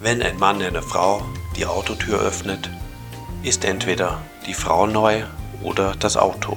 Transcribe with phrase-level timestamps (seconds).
[0.00, 1.22] Wenn ein Mann einer Frau
[1.58, 2.70] die Autotür öffnet,
[3.42, 5.24] ist entweder die Frau neu
[5.62, 6.56] oder das Auto.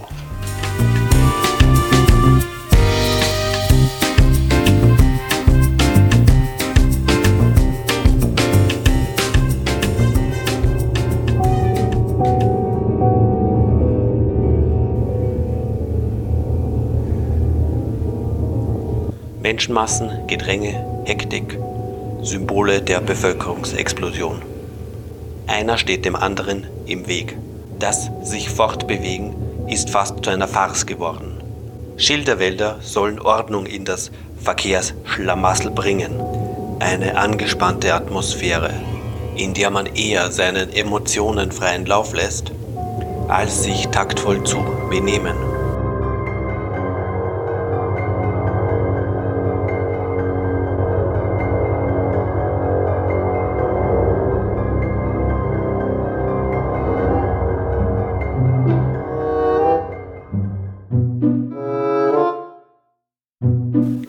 [19.41, 21.57] Menschenmassen, Gedränge, Hektik,
[22.21, 24.50] Symbole der Bevölkerungsexplosion.
[25.51, 27.35] Einer steht dem anderen im Weg.
[27.77, 29.35] Das sich fortbewegen
[29.67, 31.41] ist fast zu einer Farce geworden.
[31.97, 36.13] Schilderwälder sollen Ordnung in das Verkehrsschlamassel bringen.
[36.79, 38.71] Eine angespannte Atmosphäre,
[39.35, 42.53] in der man eher seinen Emotionen freien Lauf lässt,
[43.27, 45.50] als sich taktvoll zu benehmen.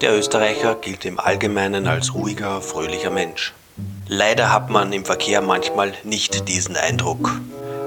[0.02, 3.54] Der Österreicher gilt im Allgemeinen als ruhiger, fröhlicher Mensch.
[4.08, 7.30] Leider hat man im Verkehr manchmal nicht diesen Eindruck.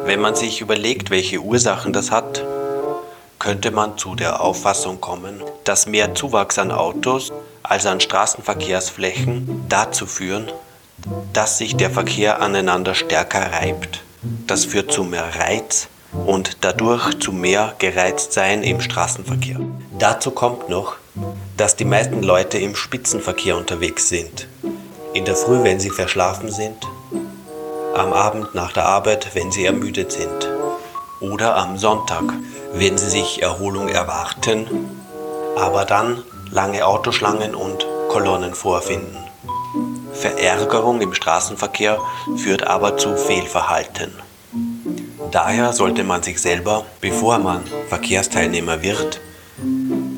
[0.05, 2.41] Wenn man sich überlegt, welche Ursachen das hat,
[3.38, 10.05] könnte man zu der Auffassung kommen, dass mehr Zuwachs an Autos als an Straßenverkehrsflächen dazu
[10.05, 10.50] führen,
[11.33, 14.03] dass sich der Verkehr aneinander stärker reibt.
[14.47, 15.89] Das führt zu mehr Reiz
[16.25, 19.59] und dadurch zu mehr Gereiztsein im Straßenverkehr.
[20.00, 20.95] Dazu kommt noch,
[21.57, 24.47] dass die meisten Leute im Spitzenverkehr unterwegs sind.
[25.13, 26.85] In der Früh, wenn sie verschlafen sind,
[27.95, 30.49] am Abend nach der Arbeit, wenn sie ermüdet sind
[31.21, 32.23] oder am Sonntag,
[32.73, 34.67] wenn sie sich Erholung erwarten,
[35.55, 39.17] aber dann lange Autoschlangen und Kolonnen vorfinden.
[40.13, 41.99] Verärgerung im Straßenverkehr
[42.37, 44.11] führt aber zu Fehlverhalten.
[45.31, 49.22] Daher sollte man sich selber, bevor man Verkehrsteilnehmer wird,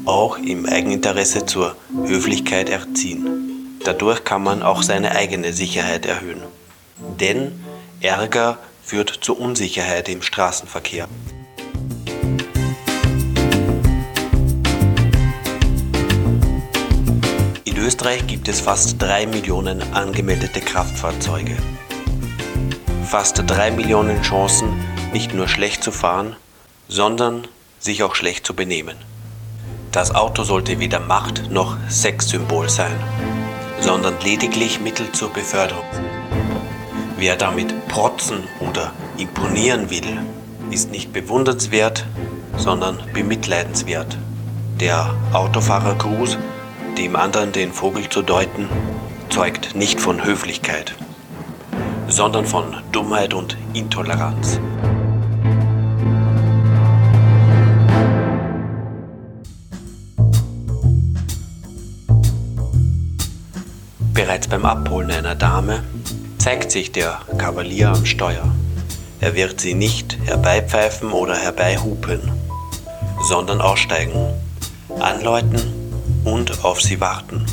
[0.07, 1.75] auch im Eigeninteresse zur
[2.05, 3.77] Höflichkeit erziehen.
[3.83, 6.41] Dadurch kann man auch seine eigene Sicherheit erhöhen.
[7.19, 7.63] Denn
[7.99, 11.07] Ärger führt zu Unsicherheit im Straßenverkehr.
[17.65, 21.57] In Österreich gibt es fast 3 Millionen angemeldete Kraftfahrzeuge.
[23.05, 24.69] Fast 3 Millionen Chancen,
[25.11, 26.37] nicht nur schlecht zu fahren,
[26.87, 27.47] sondern
[27.79, 28.95] sich auch schlecht zu benehmen.
[29.97, 32.95] Das Auto sollte weder Macht noch Sexsymbol sein,
[33.79, 35.87] sondern lediglich Mittel zur Beförderung.
[37.17, 40.19] Wer damit protzen oder imponieren will,
[40.69, 42.05] ist nicht bewundernswert,
[42.57, 44.19] sondern bemitleidenswert.
[44.79, 46.37] Der Autofahrergruß,
[46.95, 48.69] dem anderen den Vogel zu deuten,
[49.29, 50.93] zeugt nicht von Höflichkeit,
[52.07, 54.59] sondern von Dummheit und Intoleranz.
[64.17, 65.83] Bereits beim Abholen einer Dame
[66.39, 68.51] zeigt sich der Kavalier am Steuer.
[69.21, 72.31] Er wird sie nicht herbeipfeifen oder herbeihupen,
[73.21, 74.15] sondern aussteigen,
[74.99, 75.61] anläuten
[76.25, 77.45] und auf sie warten.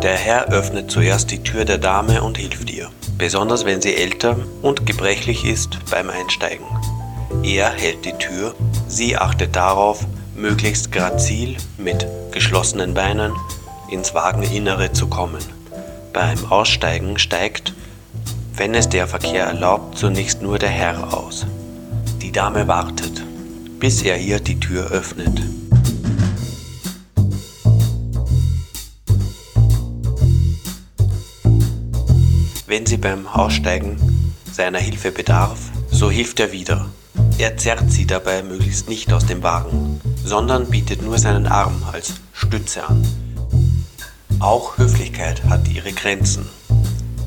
[0.00, 4.36] Der Herr öffnet zuerst die Tür der Dame und hilft ihr, besonders wenn sie älter
[4.62, 6.66] und gebrechlich ist beim Einsteigen.
[7.42, 8.54] Er hält die Tür,
[8.86, 13.32] sie achtet darauf, möglichst grazil mit geschlossenen Beinen
[13.90, 15.59] ins Wageninnere zu kommen.
[16.12, 17.72] Beim Aussteigen steigt,
[18.56, 21.46] wenn es der Verkehr erlaubt, zunächst nur der Herr aus.
[22.20, 23.22] Die Dame wartet,
[23.78, 25.40] bis er ihr die Tür öffnet.
[32.66, 33.96] Wenn sie beim Aussteigen
[34.50, 35.58] seiner Hilfe bedarf,
[35.90, 36.86] so hilft er wieder.
[37.38, 42.14] Er zerrt sie dabei möglichst nicht aus dem Wagen, sondern bietet nur seinen Arm als
[42.32, 43.29] Stütze an.
[44.40, 46.48] Auch Höflichkeit hat ihre Grenzen.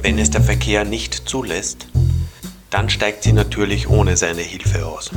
[0.01, 1.86] Wenn es der Verkehr nicht zulässt,
[2.71, 5.12] dann steigt sie natürlich ohne seine Hilfe aus.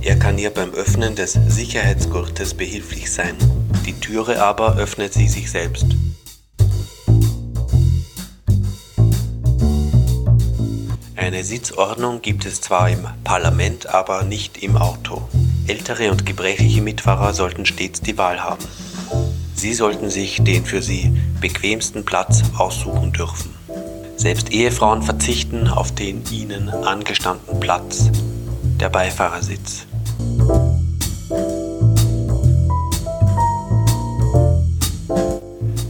[0.00, 3.34] Er kann ihr beim Öffnen des Sicherheitsgurtes behilflich sein.
[3.84, 5.84] Die Türe aber öffnet sie sich selbst.
[11.14, 15.28] Eine Sitzordnung gibt es zwar im Parlament, aber nicht im Auto.
[15.66, 18.64] Ältere und gebrechliche Mitfahrer sollten stets die Wahl haben.
[19.64, 23.54] Sie sollten sich den für sie bequemsten Platz aussuchen dürfen.
[24.14, 28.10] Selbst Ehefrauen verzichten auf den ihnen angestammten Platz,
[28.78, 29.86] der Beifahrersitz.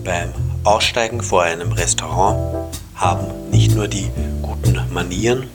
[0.05, 0.32] Beim
[0.62, 2.38] Aussteigen vor einem Restaurant
[2.94, 4.09] haben nicht nur die
[4.41, 5.49] guten Manieren,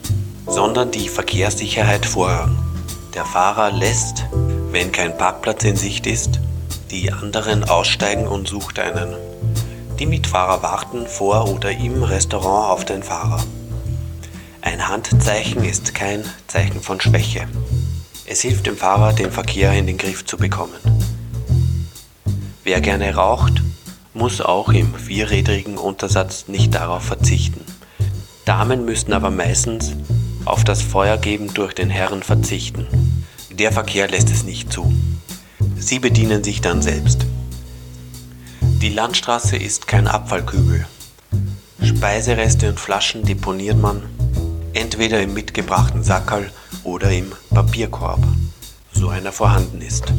[0.45, 2.60] sondern die Verkehrssicherheit Vorrang.
[3.13, 4.25] Der Fahrer lässt,
[4.72, 6.42] wenn kein Parkplatz in Sicht ist,
[6.91, 9.15] die anderen aussteigen und sucht einen.
[10.00, 13.44] Die Mitfahrer warten vor oder im Restaurant auf den Fahrer.
[14.62, 17.47] Ein Handzeichen ist kein Zeichen von Schwäche.
[18.25, 20.74] Es hilft dem Fahrer, den Verkehr in den Griff zu bekommen.
[22.63, 23.62] Wer gerne raucht,
[24.13, 27.62] muss auch im vierrädrigen Untersatz nicht darauf verzichten.
[28.45, 29.94] Damen müssen aber meistens
[30.45, 32.88] auf das Feuergeben durch den Herrn verzichten.
[33.51, 34.91] Der Verkehr lässt es nicht zu.
[35.80, 37.26] Sie bedienen sich dann selbst.
[38.62, 40.86] Die Landstraße ist kein Abfallkübel.
[41.81, 44.04] Speisereste und Flaschen deponiert man
[44.74, 46.52] entweder im mitgebrachten Sackerl
[46.84, 48.24] oder im Papierkorb,
[48.92, 50.14] so einer vorhanden ist.